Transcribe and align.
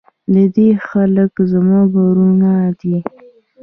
د 0.33 0.35
دې 0.55 0.69
خلک 0.87 1.31
زموږ 1.51 1.89
ورونه 2.05 2.51
دي 2.79 2.97